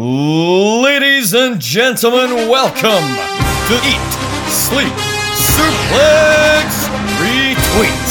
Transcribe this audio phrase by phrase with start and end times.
[0.00, 3.02] Ladies and gentlemen, welcome
[3.66, 4.10] to Eat,
[4.46, 4.92] Sleep,
[5.34, 6.86] Suplex,
[7.18, 8.06] Retweet.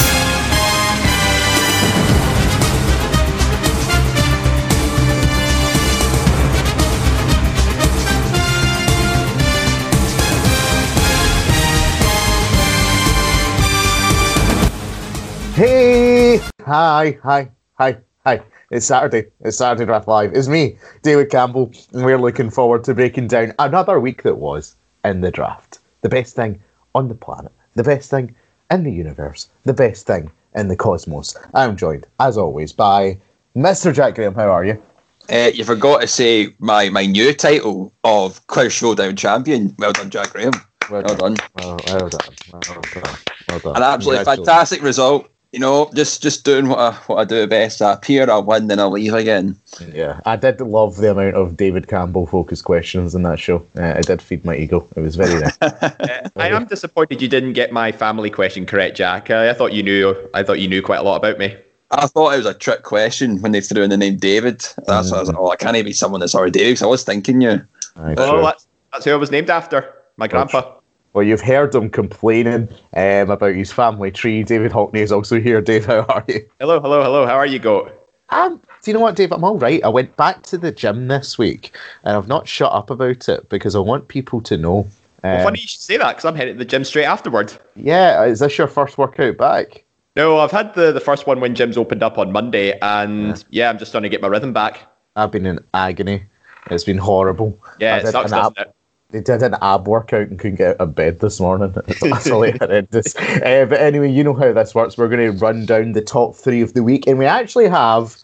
[15.55, 16.41] Hey!
[16.65, 18.41] Hi, hi, hi, hi.
[18.69, 19.27] It's Saturday.
[19.39, 20.33] It's Saturday Draft Live.
[20.33, 24.75] It's me, David Campbell, and we're looking forward to breaking down another week that was
[25.05, 25.79] in the draft.
[26.01, 26.61] The best thing
[26.93, 28.35] on the planet, the best thing
[28.69, 31.33] in the universe, the best thing in the cosmos.
[31.53, 33.17] I'm joined, as always, by
[33.55, 33.93] Mr.
[33.93, 34.35] Jack Graham.
[34.35, 34.83] How are you?
[35.31, 39.75] Uh, you forgot to say my, my new title of Quiz Showdown champion.
[39.79, 40.51] Well done, Jack Graham.
[40.91, 41.37] Well, done.
[41.55, 42.35] Well, well done.
[42.51, 43.03] Well done.
[43.47, 43.75] Well done.
[43.77, 45.29] An absolutely fantastic result.
[45.57, 47.81] You know, just just doing what I what I do best.
[47.81, 49.55] I appear, I win, then I leave again.
[49.91, 53.65] Yeah, I did love the amount of David Campbell focused questions in that show.
[53.75, 54.87] Uh, it did feed my ego.
[54.95, 55.57] It was very nice.
[55.63, 59.31] Uh, I am disappointed you didn't get my family question correct, Jack.
[59.31, 60.15] Uh, I thought you knew.
[60.35, 61.57] I thought you knew quite a lot about me.
[61.89, 64.59] I thought it was a trick question when they threw in the name David.
[64.85, 66.73] That's why I was like, oh, I can't be someone that's already David.
[66.77, 67.61] 'cause I was thinking you.
[67.95, 68.41] Aye, Oh, sure.
[68.43, 69.91] that's, that's who I was named after.
[70.17, 70.75] My grandpa.
[71.17, 74.43] Well, you've heard him complaining um, about his family tree.
[74.43, 75.59] David Hockney is also here.
[75.61, 76.47] Dave, how are you?
[76.59, 77.25] Hello, hello, hello.
[77.25, 77.91] How are you, Goat?
[78.29, 79.31] Um, do you know what, Dave?
[79.31, 79.83] I'm all right.
[79.83, 83.49] I went back to the gym this week, and I've not shut up about it
[83.49, 84.87] because I want people to know.
[85.23, 87.51] Well, Um, funny you should say that because I'm heading to the gym straight afterward.
[87.75, 89.85] Yeah, is this your first workout back?
[90.15, 93.71] No, I've had the, the first one when gyms opened up on Monday, and yeah,
[93.71, 94.81] I'm just trying to get my rhythm back.
[95.15, 96.25] I've been in agony.
[96.69, 97.57] It's been horrible.
[97.79, 98.71] Yeah, I it sucks, doesn't it?
[99.09, 101.73] They did an ab workout and couldn't get out of bed this morning.
[101.87, 103.15] It's absolutely horrendous.
[103.15, 104.97] Uh, but anyway, you know how this works.
[104.97, 108.17] We're going to run down the top three of the week, and we actually have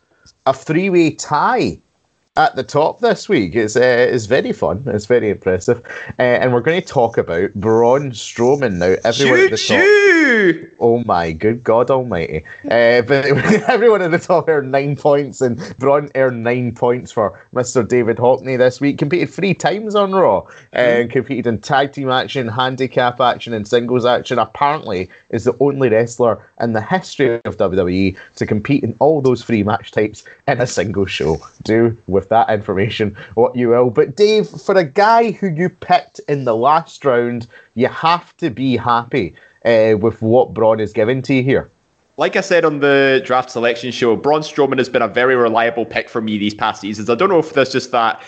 [0.45, 1.79] a three-way tie
[2.35, 3.55] at the top this week.
[3.55, 4.83] It's uh, it's very fun.
[4.87, 5.81] It's very impressive,
[6.19, 8.95] uh, and we're going to talk about Braun Strowman now.
[9.05, 9.77] Everyone at the top.
[10.79, 12.43] Oh my good God Almighty!
[12.65, 13.25] Uh, but
[13.69, 17.87] everyone at the top earned nine points, and Braun earned nine points for Mr.
[17.87, 18.97] David Hockney this week.
[18.97, 24.05] Competed three times on Raw, and competed in tag team action, handicap action, and singles
[24.05, 24.39] action.
[24.39, 29.43] Apparently, is the only wrestler in the history of WWE to compete in all those
[29.43, 31.37] three match types in a single show.
[31.63, 33.89] Do with that information what you will.
[33.89, 38.49] But Dave, for a guy who you picked in the last round, you have to
[38.49, 41.69] be happy uh, with what Braun is given to you here.
[42.17, 45.85] Like I said on the draft selection show, Braun Strowman has been a very reliable
[45.85, 47.09] pick for me these past seasons.
[47.09, 48.21] I don't know if there's just that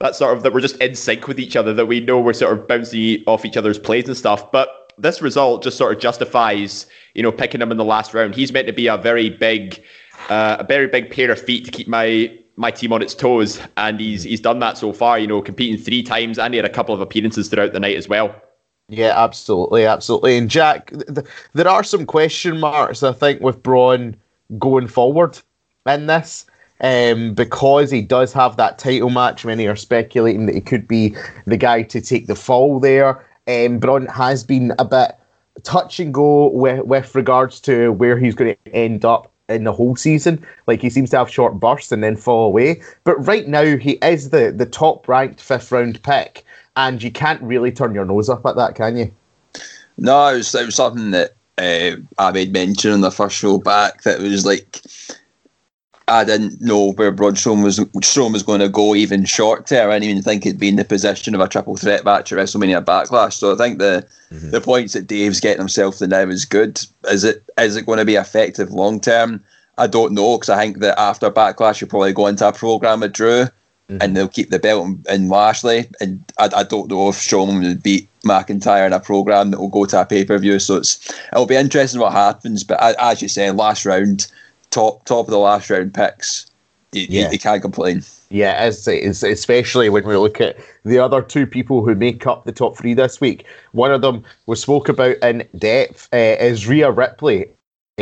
[0.00, 2.32] that sort of that we're just in sync with each other, that we know we're
[2.32, 4.50] sort of bouncing off each other's plays and stuff.
[4.50, 8.34] But this result just sort of justifies, you know, picking him in the last round.
[8.34, 9.82] He's meant to be a very big,
[10.28, 13.60] uh, a very big pair of feet to keep my my team on its toes,
[13.76, 15.18] and he's he's done that so far.
[15.18, 17.96] You know, competing three times, and he had a couple of appearances throughout the night
[17.96, 18.34] as well.
[18.88, 20.36] Yeah, absolutely, absolutely.
[20.38, 24.16] And Jack, th- th- there are some question marks, I think, with Braun
[24.58, 25.38] going forward
[25.86, 26.46] in this.
[26.80, 31.16] Um, because he does have that title match, many are speculating that he could be
[31.44, 33.26] the guy to take the fall there.
[33.48, 35.12] Um, Braun has been a bit
[35.64, 39.72] touch and go with, with regards to where he's going to end up in the
[39.72, 40.44] whole season.
[40.66, 42.80] Like he seems to have short bursts and then fall away.
[43.04, 46.44] But right now, he is the, the top ranked fifth round pick,
[46.78, 49.12] and you can't really turn your nose up at that, can you?
[49.98, 53.58] No, it was, it was something that uh, I made mention in the first show
[53.58, 54.80] back that was like
[56.06, 59.90] I didn't know where Braun Strowman was Strowman was going to go even short term.
[59.90, 62.38] I didn't even think he'd be in the position of a triple threat match at
[62.38, 63.34] WrestleMania Backlash.
[63.34, 66.80] So I think the the points that Dave's getting himself to now is good.
[67.08, 69.42] Is it is it going to be effective long term?
[69.78, 73.00] I don't know because I think that after Backlash you'll probably go into a program
[73.00, 73.48] with Drew
[73.88, 75.88] and they'll keep the belt in, in Lashley.
[76.00, 79.68] And I, I don't know if Strowman would beat McIntyre in a program that will
[79.68, 80.58] go to a pay per view.
[80.58, 82.64] So it's it'll be interesting what happens.
[82.64, 84.30] But as you said, last round,
[84.70, 86.46] top top of the last round picks,
[86.92, 87.30] you, you- Yeah.
[87.30, 88.02] you can't complain.
[88.30, 92.44] Yeah, it's, it's especially when we look at the other two people who make up
[92.44, 93.46] the top three this week.
[93.72, 97.46] One of them we spoke about in depth uh, is Rhea Ripley.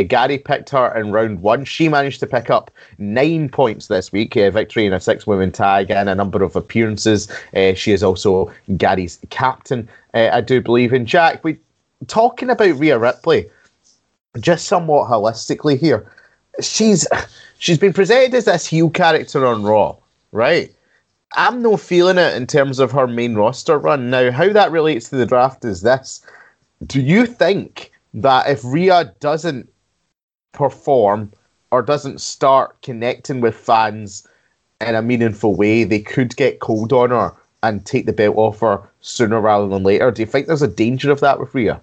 [0.03, 1.65] Gary picked her in round one.
[1.65, 5.51] She managed to pick up nine points this week, a victory in a six women
[5.51, 7.31] tag and a number of appearances.
[7.55, 10.93] Uh, she is also Gary's captain, uh, I do believe.
[10.93, 11.59] And Jack, we
[12.07, 13.49] talking about Rhea Ripley,
[14.41, 16.11] just somewhat holistically here.
[16.61, 17.07] She's
[17.59, 19.97] she's been presented as this heel character on Raw,
[20.33, 20.73] right?
[21.35, 24.11] I'm no feeling it in terms of her main roster run.
[24.11, 26.25] Now, how that relates to the draft is this.
[26.87, 29.69] Do you think that if Rhea doesn't
[30.57, 31.31] perform
[31.71, 34.27] or doesn't start connecting with fans
[34.81, 37.33] in a meaningful way, they could get cold on her
[37.63, 40.11] and take the belt off her sooner rather than later.
[40.11, 41.81] Do you think there's a danger of that with Rhea?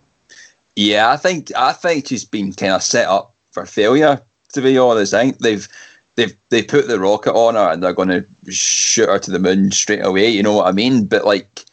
[0.76, 4.22] Yeah, I think I think she's been kind of set up for failure.
[4.54, 5.68] To be honest, I think they've
[6.16, 9.40] they've they put the rocket on her and they're going to shoot her to the
[9.40, 10.30] moon straight away.
[10.30, 11.06] You know what I mean?
[11.06, 11.66] But like,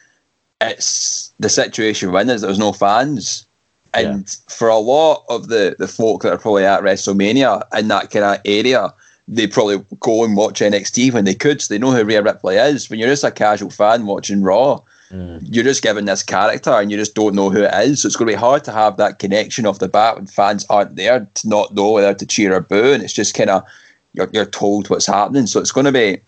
[0.61, 3.47] it's the situation when is there's no fans,
[3.95, 4.55] and yeah.
[4.55, 8.25] for a lot of the the folk that are probably at WrestleMania in that kind
[8.25, 8.93] of area,
[9.27, 11.61] they probably go and watch NXT when they could.
[11.61, 12.91] So they know who Rhea Ripley is.
[12.91, 15.41] When you're just a casual fan watching Raw, mm.
[15.45, 18.03] you're just given this character and you just don't know who it is.
[18.03, 20.67] So it's going to be hard to have that connection off the bat when fans
[20.69, 22.93] aren't there to not know whether to cheer or boo.
[22.93, 23.65] And it's just kind of
[24.13, 25.47] you're, you're told what's happening.
[25.47, 26.21] So it's going to be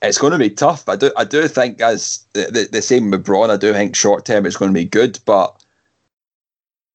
[0.00, 0.88] it's going to be tough.
[0.88, 3.96] I do I do think as the, the, the same with Braun, I do think
[3.96, 5.57] short term it's going to be good, but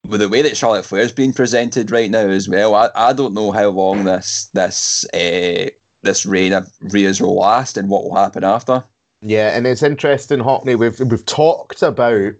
[0.04, 3.34] with the way that Charlotte Flair's being presented right now as well, I, I don't
[3.34, 5.70] know how long this this uh,
[6.02, 8.84] this reign of Rhea's will last and what will happen after.
[9.22, 10.78] Yeah, and it's interesting, Hockney.
[10.78, 12.34] We've we've talked about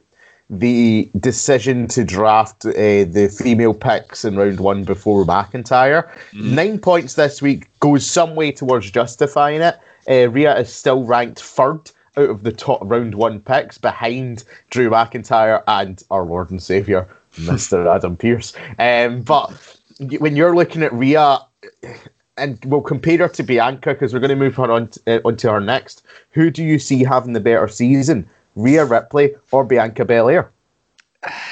[0.50, 6.08] the decision to draft uh, the female picks in round one before McIntyre.
[6.32, 6.52] Mm.
[6.52, 9.78] Nine points this week goes some way towards justifying it.
[10.08, 14.90] Uh, Rhea is still ranked third out of the top round one picks behind Drew
[14.90, 17.94] McIntyre and our Lord and Saviour Mr.
[17.94, 18.52] Adam Pearce.
[18.78, 19.52] Um, but
[20.18, 21.38] when you're looking at Rhea,
[22.36, 25.20] and we'll compare her to Bianca because we're going to move her on to, uh,
[25.24, 26.02] onto next.
[26.30, 30.50] Who do you see having the better season, Rhea Ripley or Bianca Belair?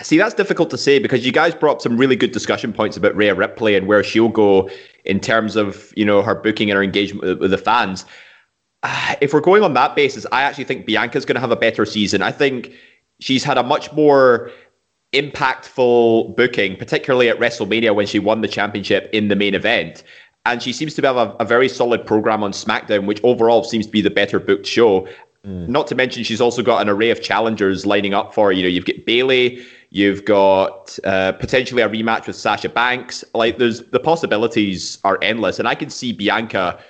[0.02, 2.96] See, that's difficult to say because you guys brought up some really good discussion points
[2.96, 4.68] about Rhea Ripley and where she'll go
[5.04, 8.04] in terms of you know her booking and her engagement with, with the fans.
[9.20, 11.86] if we're going on that basis, I actually think Bianca's going to have a better
[11.86, 12.22] season.
[12.22, 12.72] I think
[13.20, 14.50] she's had a much more
[15.12, 20.02] impactful booking, particularly at WrestleMania when she won the championship in the main event.
[20.44, 23.86] And she seems to have a, a very solid program on SmackDown, which overall seems
[23.86, 25.06] to be the better booked show.
[25.46, 25.68] Mm.
[25.68, 28.68] Not to mention, she's also got an array of challengers lining up for You know,
[28.68, 33.24] you've got Bayley, you've got uh, potentially a rematch with Sasha Banks.
[33.34, 36.82] Like, there's the possibilities are endless, and I can see Bianca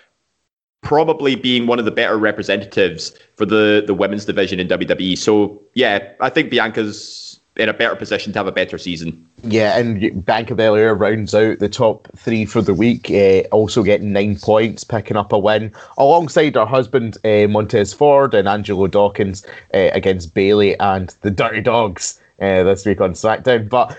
[0.82, 5.16] probably being one of the better representatives for the the women's division in WWE.
[5.16, 9.26] So yeah, I think Bianca's in a better position to have a better season.
[9.43, 14.12] Yeah, and Bianca Belair rounds out the top three for the week, uh, also getting
[14.12, 19.44] nine points, picking up a win alongside her husband uh, Montez Ford and Angelo Dawkins
[19.75, 22.19] uh, against Bayley and the Dirty Dogs.
[22.38, 23.69] This week on SmackDown.
[23.69, 23.96] But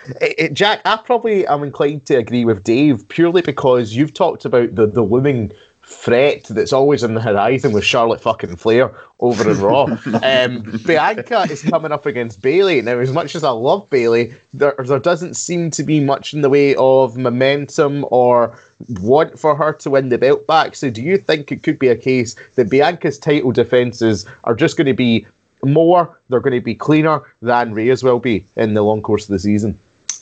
[0.52, 4.86] Jack, I probably am inclined to agree with Dave purely because you've talked about the,
[4.86, 5.54] the looming
[5.86, 9.84] threat that's always on the horizon with Charlotte fucking Flair over in Raw.
[10.24, 12.82] um, Bianca is coming up against Bayley.
[12.82, 16.42] Now, as much as I love Bayley, there, there doesn't seem to be much in
[16.42, 18.58] the way of momentum or
[19.02, 20.76] want for her to win the belt back.
[20.76, 24.78] So, do you think it could be a case that Bianca's title defenses are just
[24.78, 25.26] going to be
[25.64, 29.30] more, they're going to be cleaner than Rhea's will be in the long course of
[29.30, 29.80] the season?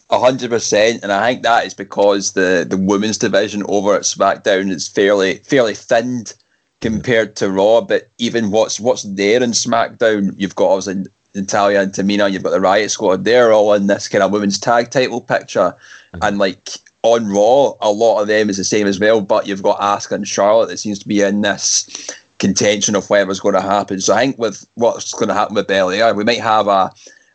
[0.10, 4.70] Hundred percent, and I think that is because the the women's division over at SmackDown
[4.70, 6.34] is fairly fairly thinned
[6.82, 7.82] compared to Raw.
[7.82, 12.50] But even what's what's there in SmackDown, you've got obviously Natalya and Tamina, you've got
[12.50, 13.24] the Riot Squad.
[13.24, 15.76] They're all in this kind of women's tag title picture,
[16.14, 16.20] mm-hmm.
[16.24, 16.70] and like
[17.04, 19.22] on Raw, a lot of them is the same as well.
[19.22, 23.40] But you've got Asuka and Charlotte that seems to be in this contention of whatever's
[23.40, 24.02] going to happen.
[24.02, 26.92] So I think with what's going to happen with Belair, we might have a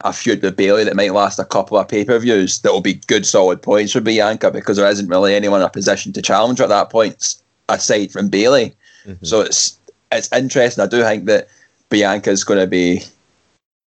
[0.09, 2.81] a feud with Bayley that might last a couple of pay per views that will
[2.81, 6.23] be good solid points for Bianca because there isn't really anyone in a position to
[6.23, 7.37] challenge her at that point
[7.69, 8.75] aside from Bayley.
[9.05, 9.25] Mm-hmm.
[9.25, 9.79] So it's
[10.13, 10.83] it's interesting.
[10.83, 11.49] I do think that
[11.89, 13.03] Bianca is going to be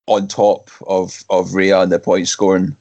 [0.08, 2.76] on top of of Rhea in the point scoring.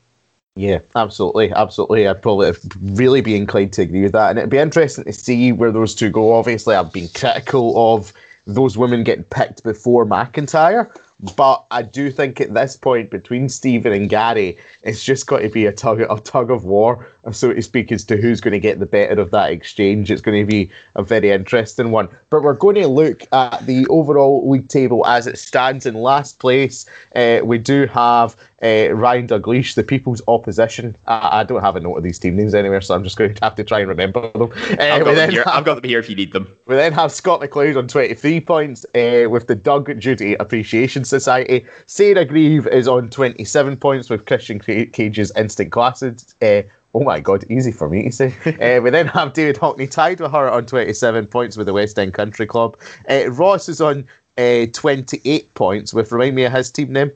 [0.56, 2.08] Yeah, absolutely, absolutely.
[2.08, 5.52] I'd probably really be inclined to agree with that, and it'd be interesting to see
[5.52, 6.32] where those two go.
[6.32, 8.12] Obviously, I've been critical of
[8.46, 10.90] those women getting picked before McIntyre.
[11.36, 15.48] But I do think at this point between Stephen and Gary, it's just got to
[15.48, 18.60] be a tug a tug of war, so to speak, as to who's going to
[18.60, 20.12] get the better of that exchange.
[20.12, 22.08] It's going to be a very interesting one.
[22.30, 26.38] But we're going to look at the overall league table as it stands in last
[26.38, 26.86] place.
[27.16, 30.96] Uh, we do have uh, Ryan Dalglish, the People's Opposition.
[31.06, 33.34] I, I, don't have a note of these team names anywhere, so I'm just going
[33.34, 34.50] to have to try and remember them.
[34.52, 35.44] Uh, I've, got them here.
[35.44, 36.56] Have, I've got them here if you need them.
[36.66, 41.66] We then have Scott McLeod on 23 points uh, with the Doug Judy Appreciation Society.
[41.86, 46.34] Sarah Grieve is on 27 points with Christian Cage's Instant Classes.
[46.42, 46.62] Uh,
[46.94, 48.34] Oh my god, easy for me to say.
[48.46, 51.98] uh, we then have David Hockney tied with her on 27 points with the West
[51.98, 52.78] End Country Club.
[53.10, 57.12] Uh, Ross is on uh, 28 points with, remind me of his team name.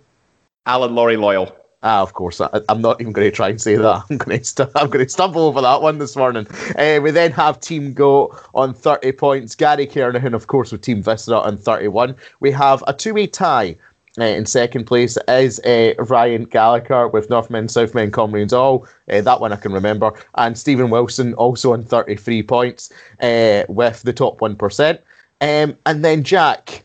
[0.67, 1.57] Alan Laurie Loyal.
[1.83, 2.41] Ah, of course.
[2.41, 4.05] I, am not even going to try and say that.
[4.11, 6.47] I'm going to st- to stumble over that one this morning.
[6.77, 9.55] Uh, we then have Team Go on 30 points.
[9.55, 12.15] Gary Kernahan, of course, with Team Viscera on 31.
[12.41, 13.77] We have a two-way tie.
[14.21, 18.87] Uh, in second place is uh, Ryan Gallagher with Northmen, Southmen, Comrades all.
[19.11, 20.13] Uh, that one I can remember.
[20.35, 24.99] And Stephen Wilson also on 33 points with the top 1%.
[25.41, 26.85] Um, and then Jack,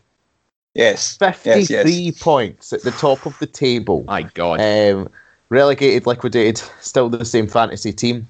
[0.78, 1.16] Yes.
[1.16, 2.22] 53 yes, yes.
[2.22, 4.04] points at the top of the table.
[4.04, 4.60] My God.
[4.60, 5.10] Um,
[5.48, 8.28] relegated, liquidated, still the same fantasy team.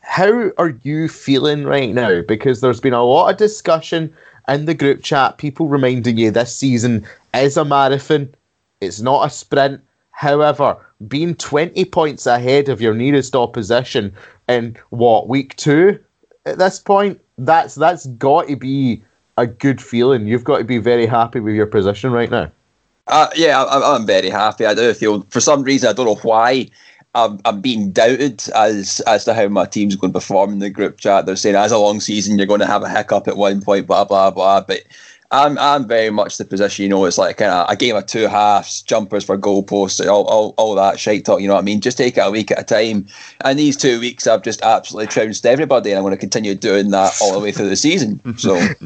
[0.00, 2.22] How are you feeling right now?
[2.22, 4.14] Because there's been a lot of discussion
[4.48, 8.32] in the group chat, people reminding you this season is a marathon,
[8.80, 9.80] it's not a sprint.
[10.10, 10.76] However,
[11.08, 14.14] being 20 points ahead of your nearest opposition
[14.48, 15.98] in what, week two
[16.46, 19.02] at this point, that's that's got to be
[19.36, 20.26] a good feeling.
[20.26, 22.50] You've got to be very happy with your position right now.
[23.08, 24.64] Uh, yeah, I'm, I'm very happy.
[24.64, 26.68] I do feel, for some reason, I don't know why,
[27.14, 30.70] I'm, I'm being doubted as as to how my team's going to perform in the
[30.70, 31.26] group chat.
[31.26, 33.86] They're saying, as a long season, you're going to have a hiccup at one point,
[33.86, 34.62] blah, blah, blah.
[34.62, 34.84] But
[35.30, 38.28] I'm I'm very much the position, you know, it's like of a game of two
[38.28, 41.80] halves, jumpers for goalposts, all, all, all that shite talk, you know what I mean?
[41.80, 43.06] Just take it a week at a time.
[43.42, 46.90] And these two weeks, I've just absolutely trounced everybody, and I'm going to continue doing
[46.90, 48.20] that all the way through the season.
[48.38, 48.58] So.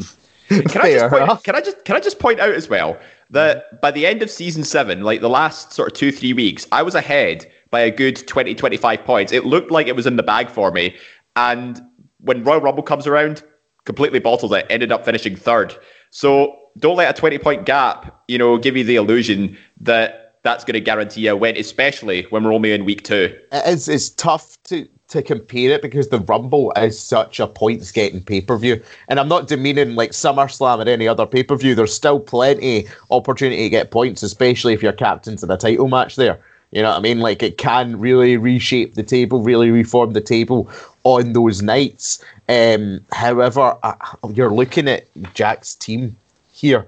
[0.49, 2.99] can I just point, can I just can I just point out as well
[3.31, 6.67] that by the end of season seven, like the last sort of two three weeks,
[6.73, 9.33] I was ahead by a good 20, 25 points.
[9.33, 10.97] It looked like it was in the bag for me,
[11.35, 11.81] and
[12.21, 13.43] when Royal Rumble comes around,
[13.85, 14.67] completely bottled it.
[14.71, 15.75] Ended up finishing third.
[16.11, 20.65] So don't let a twenty point gap, you know, give you the illusion that that's
[20.65, 23.37] going to guarantee a win, especially when we're only in week two.
[23.51, 28.23] It's it's tough to to compare it because the Rumble is such a points getting
[28.23, 28.83] pay per view.
[29.09, 31.75] And I'm not demeaning like SummerSlam or any other pay per view.
[31.75, 36.17] There's still plenty opportunity to get points, especially if you're captains in a title match
[36.17, 36.41] there.
[36.73, 37.21] You know what I mean?
[37.21, 40.69] Like it can really reshape the table, really reform the table
[41.05, 42.23] on those nights.
[42.49, 43.95] Um, however, uh,
[44.35, 46.17] you're looking at Jack's team
[46.53, 46.87] here.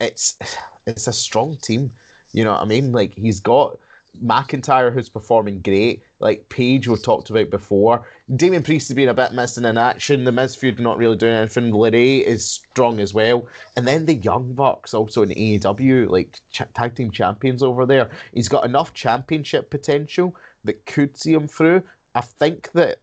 [0.00, 0.38] It's
[0.86, 1.94] it's a strong team.
[2.32, 2.90] You know what I mean?
[2.90, 3.78] Like he's got
[4.18, 6.02] McIntyre who's performing great.
[6.18, 8.06] Like Page we've talked about before.
[8.36, 10.24] Damian Priest has been a bit missing in action.
[10.24, 11.72] The Miz feud not really doing anything.
[11.72, 13.48] LeRae is strong as well.
[13.76, 18.10] And then the Young Bucks also in AEW, like ch- tag team champions over there.
[18.34, 21.86] He's got enough championship potential that could see him through.
[22.14, 23.00] I think that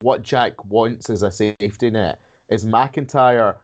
[0.00, 3.58] what Jack wants as a safety net is McIntyre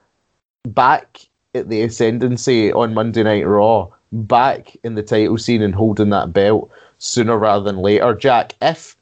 [0.66, 6.10] back at the ascendancy on Monday Night Raw, back in the title scene and holding
[6.10, 8.14] that belt sooner rather than later.
[8.14, 8.96] Jack, if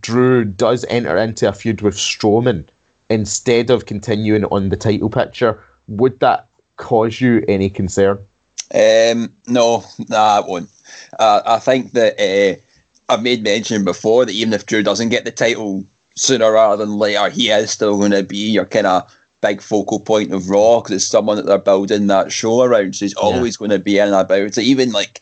[0.00, 2.66] Drew does enter into a feud with Strowman
[3.10, 8.18] instead of continuing on the title picture, would that cause you any concern?
[8.74, 10.70] Um, no, nah, won't.
[11.18, 12.60] Uh, I think that uh,
[13.12, 16.96] I've made mention before that even if Drew doesn't get the title sooner rather than
[16.96, 19.10] later, he is still going to be your kind of
[19.42, 22.94] big focal point of Raw because it's someone that they're building that show around.
[22.94, 23.58] So he's always yeah.
[23.58, 24.58] going to be in and about it.
[24.58, 25.20] Even like,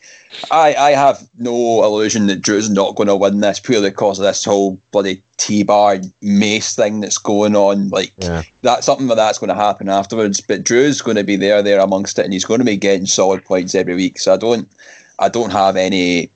[0.51, 4.23] I, I have no illusion that Drew's not going to win this purely because of
[4.23, 7.89] this whole bloody T bar mace thing that's going on.
[7.89, 8.43] Like, yeah.
[8.61, 10.39] that's something like that's going to happen afterwards.
[10.39, 13.07] But Drew's going to be there, there amongst it, and he's going to be getting
[13.07, 14.19] solid points every week.
[14.19, 14.71] So I don't,
[15.19, 16.29] I don't have any,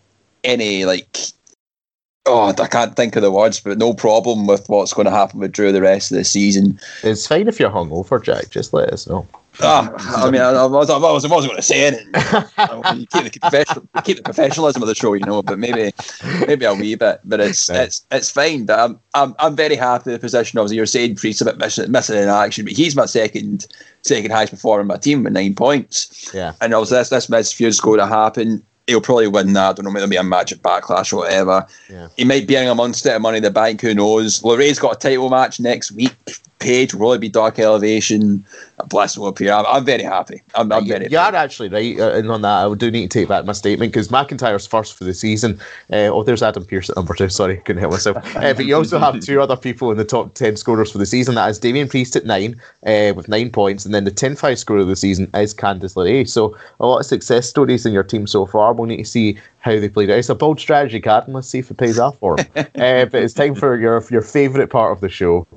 [0.44, 1.18] any like
[2.28, 5.40] Oh, I can't think of the words, but no problem with what's going to happen
[5.40, 6.80] with Drew the rest of the season.
[7.04, 8.50] It's fine if you're hungover, Jack.
[8.50, 9.28] Just let us know.
[9.62, 12.08] Ah, I mean, I, I, was, I, was, I wasn't going to say anything.
[13.00, 15.94] you keep the, professional, keep the professionalism of the show, you know, but maybe
[16.48, 17.22] maybe a wee bit.
[17.24, 18.66] But it's it's it's fine.
[18.66, 20.60] But I'm I'm, I'm very happy with the position.
[20.60, 23.68] Obviously, you're saying Priest's a bit missing, missing in action, but he's my second
[24.02, 26.32] second highest performer in my team with nine points.
[26.34, 26.54] Yeah.
[26.60, 29.70] And obviously, this this Miz feud's going to happen he'll probably win that.
[29.70, 31.66] I don't know, maybe there'll be a magic backlash or whatever.
[31.90, 32.08] Yeah.
[32.18, 34.42] He might be in amongst it of money in the bank, who knows?
[34.42, 36.16] LeRae's got a title match next week.
[36.66, 38.44] Page will probably be Dark Elevation.
[38.90, 39.54] Bless will appear.
[39.54, 40.42] I'm, I'm very happy.
[40.56, 41.08] I'm, I'm very.
[41.10, 42.66] You are actually right uh, and on that.
[42.66, 45.60] I do need to take back my statement because McIntyre's first for the season.
[45.94, 47.30] Uh, oh, there's Adam Pearce at number two.
[47.30, 48.18] Sorry, couldn't help myself.
[48.36, 51.06] Uh, but you also have two other people in the top ten scorers for the
[51.06, 51.36] season.
[51.36, 54.80] That is Damian Priest at nine uh, with nine points, and then the 10-5 scorer
[54.80, 56.28] of the season is Candice LeRae.
[56.28, 58.74] So a lot of success stories in your team so far.
[58.74, 60.20] We'll need to see how they played out.
[60.20, 62.48] It's a bold strategy, Cad, let's see if it pays off for them.
[62.56, 65.48] uh, but it's time for your your favourite part of the show.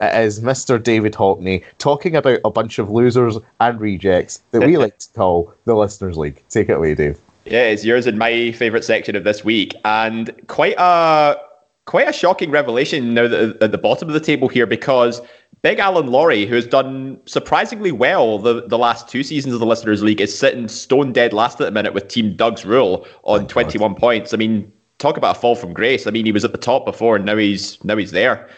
[0.00, 0.82] It is Mr.
[0.82, 5.54] David Hockney talking about a bunch of losers and rejects that we like to call
[5.64, 6.42] the Listeners League.
[6.48, 7.18] Take it away, Dave.
[7.46, 11.36] Yeah, it's yours and my favourite section of this week, and quite a
[11.84, 15.20] quite a shocking revelation now that at the bottom of the table here because
[15.62, 19.66] Big Alan Laurie, who has done surprisingly well the, the last two seasons of the
[19.66, 23.46] Listeners League, is sitting stone dead last at the minute with Team Doug's Rule on
[23.46, 24.34] 21 points.
[24.34, 26.06] I mean, talk about a fall from grace.
[26.06, 28.48] I mean, he was at the top before, and now he's now he's there.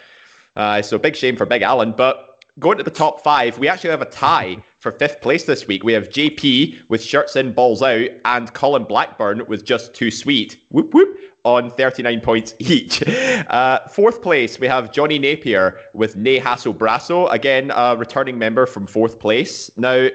[0.59, 1.93] Uh, so big shame for Big Alan.
[1.93, 5.67] But going to the top five, we actually have a tie for fifth place this
[5.67, 5.85] week.
[5.85, 10.61] We have JP with shirts in, balls out, and Colin Blackburn with just too sweet.
[10.71, 13.03] Whoop whoop on 39 points each.
[13.07, 18.67] Uh, fourth place, we have Johnny Napier with Ne Hassel Brasso, again, a returning member
[18.67, 19.71] from fourth place.
[19.79, 20.09] Now,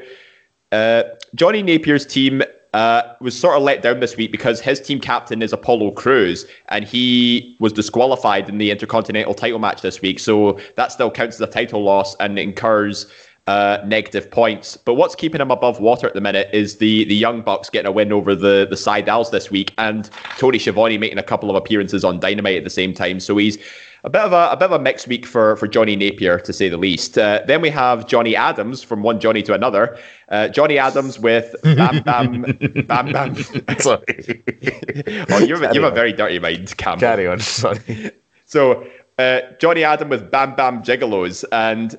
[0.74, 1.04] uh,
[1.36, 2.44] Johnny Napier's team
[2.74, 6.46] uh, was sort of let down this week because his team captain is Apollo Crews
[6.70, 10.20] and he was disqualified in the Intercontinental title match this week.
[10.20, 13.06] So that still counts as a title loss and incurs
[13.46, 14.78] uh, negative points.
[14.78, 17.90] But what's keeping him above water at the minute is the the Young Bucks getting
[17.90, 21.56] a win over the the Sydals this week and Tony Schiavone making a couple of
[21.56, 23.20] appearances on Dynamite at the same time.
[23.20, 23.58] So he's
[24.06, 26.52] a bit of a, a bit of a mixed week for, for Johnny Napier, to
[26.52, 27.18] say the least.
[27.18, 29.98] Uh, then we have Johnny Adams from one Johnny to another.
[30.30, 32.42] Uh, Johnny Adams with Bam Bam
[32.88, 33.36] Bam Bam.
[33.80, 34.44] Sorry.
[35.30, 37.00] oh, you have, you have a very dirty mind, Cam.
[37.00, 37.40] Carry on.
[37.40, 38.12] Sorry.
[38.46, 38.86] So
[39.20, 41.98] uh, Johnny Adam with Bam Bam Gigolos and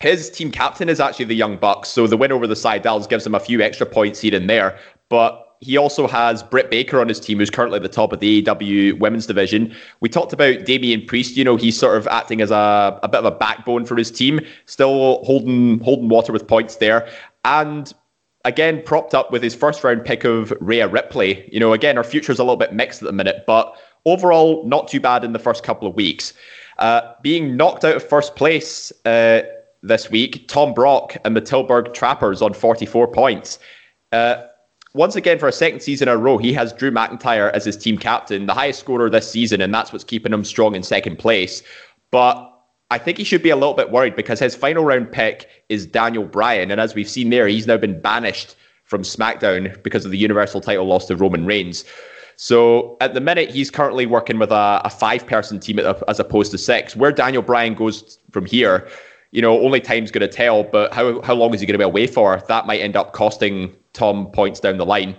[0.00, 1.90] his team captain is actually the Young Bucks.
[1.90, 4.78] So the win over the Sydals gives him a few extra points here and there.
[5.10, 8.20] But he also has Britt Baker on his team, who's currently at the top of
[8.20, 9.74] the AEW women's division.
[10.00, 11.36] We talked about Damian Priest.
[11.36, 14.10] You know, he's sort of acting as a, a bit of a backbone for his
[14.10, 17.08] team, still holding holding water with points there.
[17.44, 17.92] And
[18.46, 21.46] again, propped up with his first round pick of Rhea Ripley.
[21.52, 23.76] You know, again, our future's a little bit mixed at the minute, but
[24.06, 26.32] overall, not too bad in the first couple of weeks.
[26.78, 29.42] Uh, being knocked out of first place uh,
[29.82, 33.58] this week, Tom Brock and the Tilburg Trappers on 44 points.
[34.12, 34.46] Uh,
[34.92, 37.76] once again, for a second season in a row, he has Drew McIntyre as his
[37.76, 41.18] team captain, the highest scorer this season, and that's what's keeping him strong in second
[41.18, 41.62] place.
[42.10, 42.50] But
[42.90, 45.86] I think he should be a little bit worried because his final round pick is
[45.86, 46.72] Daniel Bryan.
[46.72, 50.62] And as we've seen there, he's now been banished from SmackDown because of the Universal
[50.62, 51.84] title loss to Roman Reigns.
[52.34, 56.50] So at the minute, he's currently working with a, a five person team as opposed
[56.50, 56.96] to six.
[56.96, 58.88] Where Daniel Bryan goes from here,
[59.32, 60.64] you know, only time's going to tell.
[60.64, 62.42] But how, how long is he going to be away for?
[62.48, 65.16] That might end up costing Tom points down the line.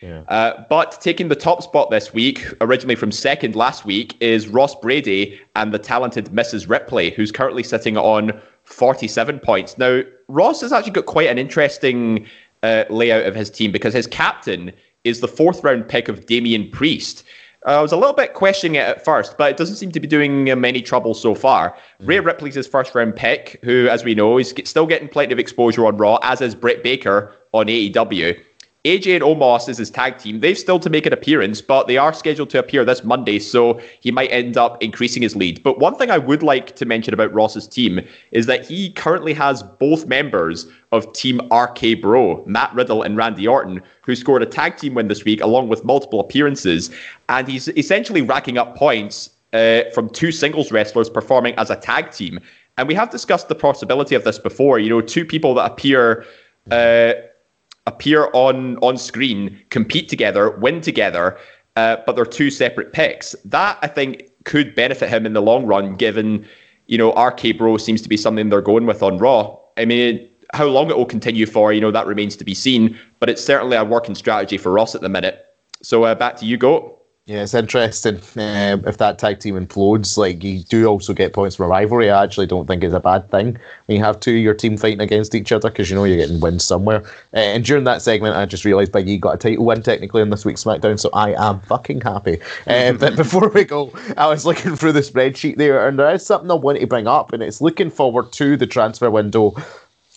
[0.00, 0.22] Yeah.
[0.28, 4.74] Uh, but taking the top spot this week, originally from second last week, is Ross
[4.74, 6.68] Brady and the talented Mrs.
[6.68, 9.78] Ripley, who's currently sitting on 47 points.
[9.78, 12.26] Now, Ross has actually got quite an interesting
[12.64, 14.72] uh, layout of his team because his captain
[15.04, 17.24] is the fourth round pick of Damian Priest.
[17.64, 20.08] I was a little bit questioning it at first, but it doesn't seem to be
[20.08, 21.70] doing him any trouble so far.
[22.00, 22.08] Mm.
[22.08, 25.38] Rhea Ripley's his first round pick, who, as we know, is still getting plenty of
[25.38, 28.38] exposure on Raw, as is Britt Baker on AEW.
[28.84, 30.40] AJ and Omos is his tag team.
[30.40, 33.80] They've still to make an appearance, but they are scheduled to appear this Monday, so
[34.00, 35.62] he might end up increasing his lead.
[35.62, 38.00] But one thing I would like to mention about Ross's team
[38.32, 43.46] is that he currently has both members of Team RK Bro, Matt Riddle and Randy
[43.46, 46.90] Orton, who scored a tag team win this week along with multiple appearances.
[47.28, 52.10] And he's essentially racking up points uh, from two singles wrestlers performing as a tag
[52.10, 52.40] team.
[52.78, 54.80] And we have discussed the possibility of this before.
[54.80, 56.26] You know, two people that appear.
[56.70, 57.12] Uh,
[57.86, 61.38] appear on on screen, compete together, win together,
[61.76, 63.34] uh, but they're two separate picks.
[63.44, 66.46] That I think could benefit him in the long run, given
[66.86, 69.58] you know RK Bro seems to be something they're going with on Raw.
[69.78, 72.98] I mean, how long it will continue for, you know, that remains to be seen.
[73.20, 75.46] But it's certainly a working strategy for Ross at the minute.
[75.82, 76.98] So uh, back to you, go.
[77.26, 80.18] Yeah, it's interesting um, if that tag team implodes.
[80.18, 82.10] Like you do also get points from a rivalry.
[82.10, 83.56] I actually don't think is a bad thing
[83.86, 86.16] when you have two of your team fighting against each other because you know you're
[86.16, 87.04] getting wins somewhere.
[87.32, 90.20] Uh, and during that segment, I just realised Big E got a title win technically
[90.20, 92.40] on this week's SmackDown, so I am fucking happy.
[92.66, 96.26] Um, but before we go, I was looking through the spreadsheet there, and there is
[96.26, 99.54] something I want to bring up, and it's looking forward to the transfer window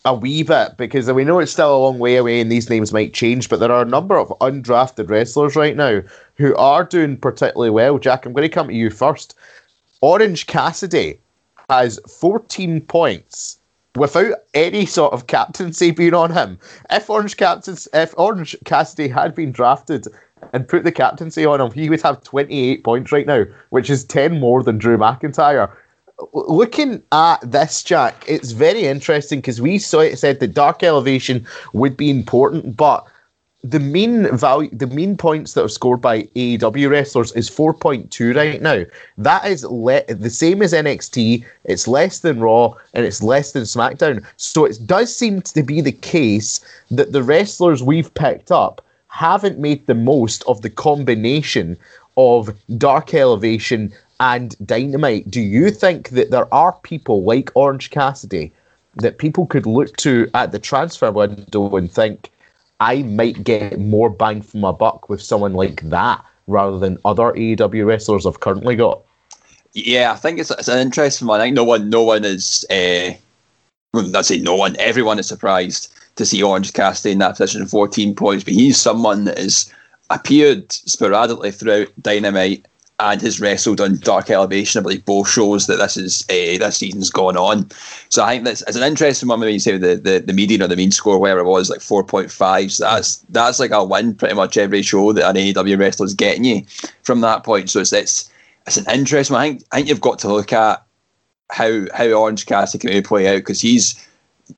[0.06, 2.94] a wee bit because we know it's still a long way away and these names
[2.94, 6.02] might change, but there are a number of undrafted wrestlers right now
[6.36, 7.98] who are doing particularly well.
[7.98, 9.36] Jack, I'm going to come to you first.
[10.02, 11.20] Orange Cassidy
[11.70, 13.58] has 14 points
[13.96, 16.60] without any sort of captaincy being on him.
[16.92, 20.08] If Orange Captains, if Orange Cassidy had been drafted
[20.54, 24.04] and put the captaincy on him, he would have 28 points right now, which is
[24.04, 25.72] 10 more than Drew McIntyre
[26.34, 31.46] looking at this, Jack, it's very interesting because we saw it said that dark elevation
[31.74, 33.06] would be important, but
[33.64, 38.62] the mean value, the mean points that are scored by AEW wrestlers is 4.2 right
[38.62, 38.84] now.
[39.18, 41.44] That is le- the same as NXT.
[41.64, 44.24] It's less than Raw and it's less than SmackDown.
[44.38, 49.58] So it does seem to be the case that the wrestlers we've picked up haven't
[49.58, 51.76] made the most of the combination
[52.18, 58.52] of dark elevation and Dynamite, do you think that there are people like Orange Cassidy
[58.96, 62.32] that people could look to at the transfer window and think,
[62.80, 67.34] I might get more bang for my buck with someone like that rather than other
[67.34, 69.02] AEW wrestlers I've currently got.
[69.74, 71.42] Yeah, I think it's, it's an interesting one.
[71.42, 72.66] I think no one, no one is.
[72.70, 73.12] Uh,
[73.94, 74.76] let's say no one.
[74.80, 78.46] Everyone is surprised to see Orange Cassidy in that position, 14 points.
[78.46, 79.72] But he's someone that has
[80.10, 82.66] appeared sporadically throughout Dynamite
[83.00, 84.80] and has wrestled on Dark Elevation.
[84.80, 87.70] I believe both shows that this is uh, this season's gone on.
[88.10, 90.62] So I think that's it's an interesting one when you say the, the, the median
[90.62, 92.72] or the mean score, where it was like 4.5.
[92.72, 96.14] So that's that's like a win pretty much every show that an AEW wrestler is
[96.14, 96.66] getting you
[97.04, 97.70] from that point.
[97.70, 98.32] So it's it's
[98.66, 99.34] it's an interesting.
[99.34, 99.42] One.
[99.42, 100.84] I think I think you've got to look at
[101.52, 104.08] how how Orange Cassidy can play out because he's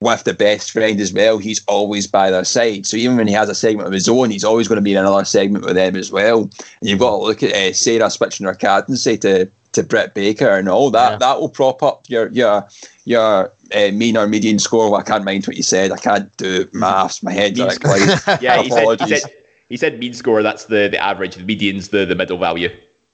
[0.02, 1.38] with the best friend as well.
[1.38, 2.86] He's always by their side.
[2.86, 4.92] So even when he has a segment of his own, he's always going to be
[4.92, 6.42] in another segment with them as well.
[6.42, 10.50] And you've got to look at uh, Sarah switching her captaincy to to Britt Baker
[10.50, 11.12] and all that.
[11.12, 11.18] Yeah.
[11.18, 12.68] That will prop up your your
[13.06, 14.92] your uh, mean or median score.
[14.92, 15.92] Well, I can't mind what you said.
[15.92, 17.24] I can't do maths.
[17.24, 17.80] My head's like
[18.42, 18.62] yeah.
[18.62, 19.32] He said, he said
[19.70, 20.44] he said mean score.
[20.44, 21.36] That's the the average.
[21.36, 22.70] The median's the the middle value.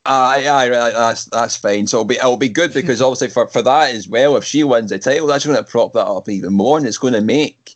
[0.06, 1.88] Uh, yeah, that's that's fine.
[1.88, 4.63] So it'll be it'll be good because obviously for, for that as well, if she
[4.63, 7.22] wins the title, that's going to prop that up even more, and it's going to
[7.22, 7.76] make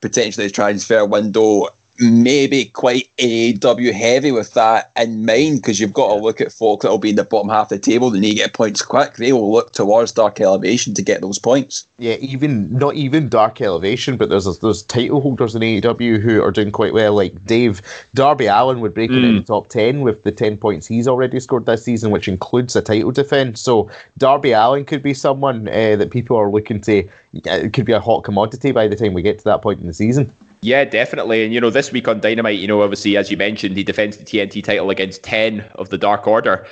[0.00, 1.68] potentially the transfer window
[2.00, 6.82] maybe quite AEW heavy with that in mind because you've got to look at folk
[6.82, 8.82] that will be in the bottom half of the table and need to get points
[8.82, 9.16] quick.
[9.16, 11.86] They will look towards Dark Elevation to get those points.
[11.98, 16.52] Yeah, even not even Dark Elevation, but there's those title holders in AEW who are
[16.52, 17.14] doing quite well.
[17.14, 17.82] Like Dave
[18.14, 19.24] Darby Allin would break mm.
[19.24, 22.76] in the top ten with the ten points he's already scored this season, which includes
[22.76, 23.60] a title defense.
[23.60, 27.08] So Darby Allin could be someone uh, that people are looking to.
[27.46, 29.80] Uh, it could be a hot commodity by the time we get to that point
[29.80, 30.32] in the season.
[30.60, 31.44] Yeah, definitely.
[31.44, 34.16] And, you know, this week on Dynamite, you know, obviously, as you mentioned, he defends
[34.16, 36.66] the TNT title against 10 of the Dark Order.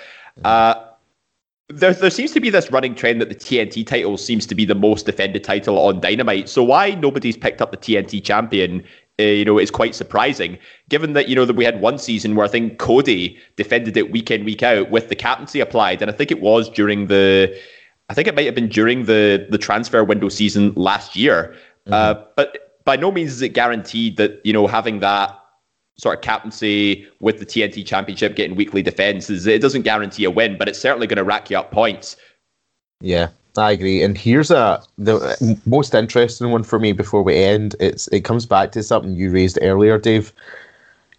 [0.45, 0.75] Uh,
[1.69, 4.65] there, there seems to be this running trend that the TNT title seems to be
[4.65, 6.49] the most defended title on Dynamite.
[6.49, 8.85] So why nobody's picked up the TNT champion,
[9.19, 10.59] uh, you know, is quite surprising.
[10.89, 14.13] Given that you know that we had one season where I think Cody defended it
[14.13, 17.59] week in week out with the captaincy applied, and I think it was during the,
[18.11, 21.57] I think it might have been during the the transfer window season last year.
[21.87, 21.93] Mm-hmm.
[21.93, 25.39] Uh, but by no means is it guaranteed that you know having that
[25.99, 30.57] sort of captaincy with the TNT Championship, getting weekly defenses, it doesn't guarantee a win,
[30.59, 32.17] but it's certainly going to rack you up points.
[33.01, 34.03] Yeah, I agree.
[34.03, 37.77] And here's a the most interesting one for me before we end.
[37.81, 40.33] It's it comes back to something you raised earlier, Dave.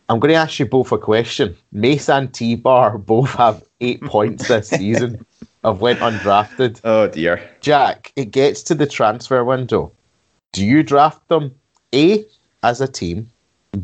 [0.09, 1.55] I'm going to ask you both a question.
[1.73, 5.25] Mace and T Bar both have eight points this season.
[5.63, 6.79] I've went undrafted.
[6.83, 8.13] Oh dear, Jack.
[8.15, 9.91] It gets to the transfer window.
[10.57, 11.53] Do you draft them
[11.93, 12.25] A
[12.63, 13.29] as a team,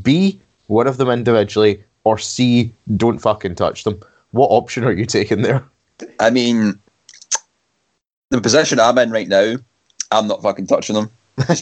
[0.02, 4.00] B one of them individually, or C don't fucking touch them?
[4.32, 5.64] What option are you taking there?
[6.20, 6.80] I mean,
[8.32, 9.58] the position I'm in right now,
[10.10, 11.12] I'm not fucking touching them.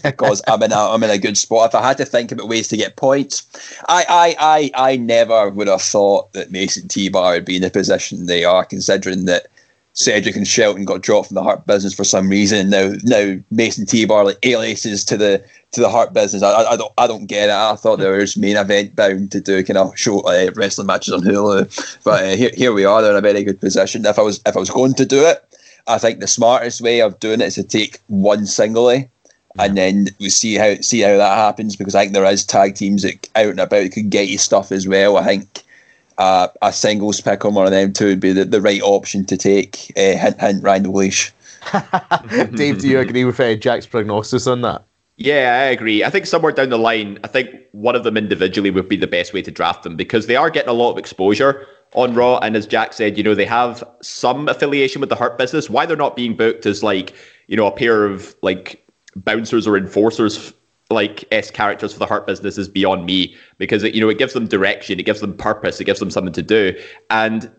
[0.02, 1.72] Because I'm in a I'm in a good spot.
[1.72, 3.46] If I had to think about ways to get points,
[3.90, 7.58] I I I, I never would have thought that Mace and T Bar would be
[7.58, 9.48] in the position they are, considering that
[9.94, 12.70] Cedric and Shelton got dropped from the Hurt business for some reason.
[12.70, 16.44] Now, now Mace and T Bar like aliases to the to the Hurt business.
[16.44, 17.54] I, I don't I don't get it.
[17.54, 21.14] I thought there was main event bound to do kind of show uh, wrestling matches
[21.14, 23.02] on Hulu, but uh, here here we are.
[23.02, 24.06] They're in a very good position.
[24.06, 25.44] If I was if I was going to do it,
[25.88, 29.10] I think the smartest way of doing it is to take one singly.
[29.60, 32.76] And then we see how see how that happens because I think there is tag
[32.76, 35.18] teams that out and about that could get you stuff as well.
[35.18, 35.64] I think
[36.22, 39.26] uh, a singles pick on one of them two would be the, the right option
[39.26, 39.92] to take.
[39.98, 41.32] Uh, hint, hint, Ryan Dalglish.
[42.56, 44.84] Dave, do you agree with uh, Jack's prognosis on that?
[45.18, 46.04] Yeah, I agree.
[46.04, 49.08] I think somewhere down the line, I think one of them individually would be the
[49.08, 52.38] best way to draft them because they are getting a lot of exposure on Raw.
[52.38, 55.72] And as Jack said, you know, they have some affiliation with the Hurt business.
[55.72, 57.16] Why they're not being booked as like,
[57.48, 60.54] you know, a pair of like bouncers or enforcers
[60.92, 64.18] like S characters for the Hurt business is beyond me because it, you know it
[64.18, 66.78] gives them direction, it gives them purpose, it gives them something to do.
[67.10, 67.52] And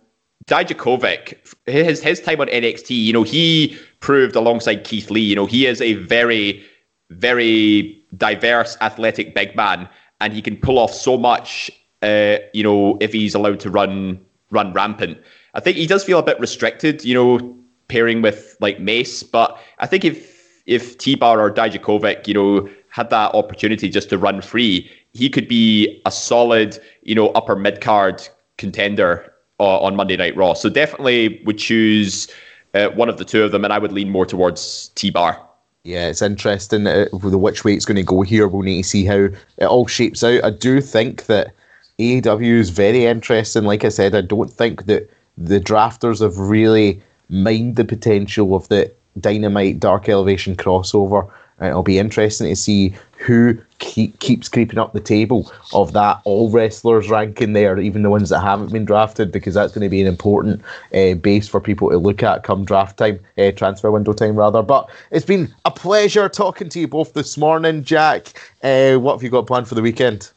[0.46, 5.46] Dijakovic, his his time on NXT, you know, he proved alongside Keith Lee, you know,
[5.46, 6.64] he is a very,
[7.10, 9.88] very diverse athletic big man,
[10.20, 11.70] and he can pull off so much.
[12.02, 15.18] Uh, you know, if he's allowed to run run rampant,
[15.54, 17.04] I think he does feel a bit restricted.
[17.04, 17.56] You know,
[17.88, 22.68] pairing with like Mace, but I think if if T Bar or Dijakovic, you know,
[22.92, 27.56] had that opportunity just to run free, he could be a solid, you know, upper
[27.56, 28.26] mid card
[28.58, 30.52] contender uh, on Monday Night Raw.
[30.52, 32.28] So definitely would choose
[32.74, 35.40] uh, one of the two of them, and I would lean more towards T Bar.
[35.84, 38.46] Yeah, it's interesting uh, which way it's going to go here.
[38.46, 40.44] We'll need to see how it all shapes out.
[40.44, 41.52] I do think that
[41.98, 43.64] AEW is very interesting.
[43.64, 48.68] Like I said, I don't think that the drafters have really mined the potential of
[48.68, 51.28] the Dynamite Dark Elevation crossover.
[51.62, 56.50] It'll be interesting to see who keep, keeps creeping up the table of that all
[56.50, 60.00] wrestlers ranking there, even the ones that haven't been drafted, because that's going to be
[60.00, 60.60] an important
[60.94, 64.62] uh, base for people to look at come draft time, uh, transfer window time rather.
[64.62, 68.28] But it's been a pleasure talking to you both this morning, Jack.
[68.62, 70.30] Uh, what have you got planned for the weekend?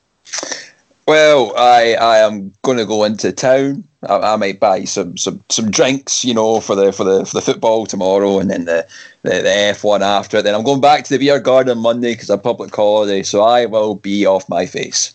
[1.08, 3.84] Well, I I am going to go into town.
[4.08, 7.34] I, I, might buy some, some some drinks, you know, for the for the for
[7.36, 8.88] the football tomorrow, and then the
[9.24, 10.44] the, the F one after it.
[10.44, 13.66] Then I'm going back to the beer garden Monday because a public holiday, so I
[13.68, 15.10] will be off my face.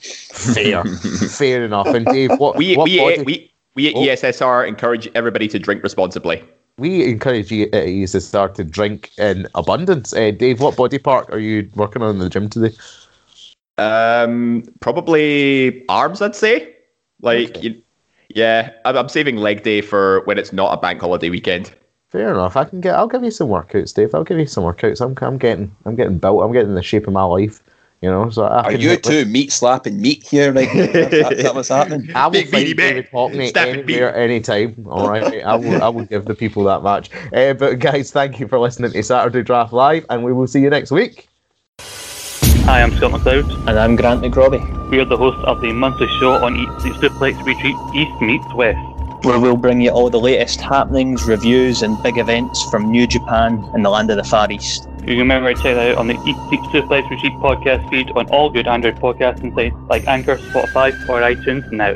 [0.55, 0.85] Fair,
[1.29, 1.89] fair enough.
[1.89, 4.01] And Dave, what we what we, body- we we at Oh.
[4.01, 6.43] ESSR encourage everybody to drink responsibly.
[6.79, 10.13] we encourage you uh, you to start to drink in abundance.
[10.13, 12.75] Uh, Dave, what body part are you working on in the gym today?
[13.81, 16.75] Um, probably arms, I'd say.
[17.23, 17.61] Like, Okay.
[17.61, 17.83] you,
[18.29, 21.73] yeah, I'm, I'm saving leg day for when it's not a bank holiday weekend.
[22.11, 22.57] Fair enough.
[22.57, 22.95] I can get.
[22.97, 24.15] I'll give you some workouts, Dave.
[24.15, 25.01] I'll give you some workouts.
[25.01, 25.17] I'm.
[25.25, 25.75] I'm getting.
[25.85, 26.43] I'm getting built.
[26.43, 27.63] I'm getting the shape of my life.
[28.03, 28.31] You know.
[28.31, 30.53] So I Are can you hit- two meat slapping meat here?
[30.53, 30.67] Right?
[30.75, 30.81] now?
[30.83, 32.09] Is that, is that what's happening?
[32.15, 33.13] I will Big fight meaty David man.
[33.13, 33.95] Hockney Stabbing me.
[33.95, 34.87] anywhere, anytime.
[34.91, 35.81] All right, I will.
[35.83, 37.11] I will give the people that match.
[37.33, 40.61] Uh, but guys, thank you for listening to Saturday Draft Live, and we will see
[40.61, 41.29] you next week.
[42.67, 43.51] Hi, I'm Scott McLeod.
[43.69, 46.95] And I'm Grant McRobbie, We are the hosts of the monthly show on Eat Sleep
[46.95, 48.79] Suplex Retweet East Meets West.
[49.25, 53.63] where we'll bring you all the latest happenings, reviews, and big events from New Japan
[53.75, 54.89] and the land of the Far East.
[55.01, 58.11] You can remember to check that out on the Eat Sleep Suplex Retweet podcast feed
[58.13, 61.95] on all good Android podcasting sites like Anchor, Spotify, or iTunes now.